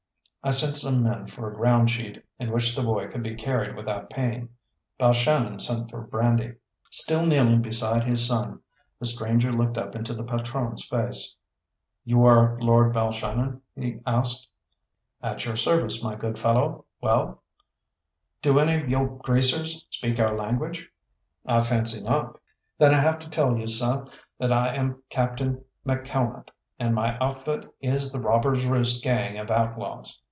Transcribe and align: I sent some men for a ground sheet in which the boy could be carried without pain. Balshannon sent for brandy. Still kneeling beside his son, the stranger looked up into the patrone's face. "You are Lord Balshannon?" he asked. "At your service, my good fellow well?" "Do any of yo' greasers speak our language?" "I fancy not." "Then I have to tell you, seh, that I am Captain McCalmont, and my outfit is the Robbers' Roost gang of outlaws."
I 0.43 0.49
sent 0.49 0.75
some 0.75 1.03
men 1.03 1.27
for 1.27 1.47
a 1.51 1.55
ground 1.55 1.91
sheet 1.91 2.25
in 2.39 2.51
which 2.51 2.75
the 2.75 2.81
boy 2.81 3.07
could 3.09 3.21
be 3.21 3.35
carried 3.35 3.75
without 3.75 4.09
pain. 4.09 4.49
Balshannon 4.99 5.59
sent 5.61 5.91
for 5.91 6.01
brandy. 6.01 6.55
Still 6.89 7.27
kneeling 7.27 7.61
beside 7.61 8.05
his 8.05 8.25
son, 8.25 8.59
the 8.99 9.05
stranger 9.05 9.51
looked 9.51 9.77
up 9.77 9.95
into 9.95 10.15
the 10.15 10.23
patrone's 10.23 10.83
face. 10.83 11.37
"You 12.05 12.25
are 12.25 12.57
Lord 12.59 12.91
Balshannon?" 12.91 13.61
he 13.75 13.99
asked. 14.07 14.49
"At 15.21 15.45
your 15.45 15.55
service, 15.55 16.03
my 16.03 16.15
good 16.15 16.39
fellow 16.39 16.85
well?" 17.01 17.43
"Do 18.41 18.57
any 18.57 18.81
of 18.81 18.89
yo' 18.89 19.05
greasers 19.23 19.85
speak 19.91 20.17
our 20.17 20.35
language?" 20.35 20.89
"I 21.45 21.61
fancy 21.61 22.01
not." 22.03 22.39
"Then 22.79 22.95
I 22.95 22.99
have 22.99 23.19
to 23.19 23.29
tell 23.29 23.55
you, 23.57 23.67
seh, 23.67 24.01
that 24.39 24.51
I 24.51 24.73
am 24.73 25.03
Captain 25.11 25.63
McCalmont, 25.85 26.47
and 26.79 26.95
my 26.95 27.15
outfit 27.19 27.71
is 27.79 28.11
the 28.11 28.19
Robbers' 28.19 28.65
Roost 28.65 29.03
gang 29.03 29.37
of 29.37 29.51
outlaws." 29.51 30.17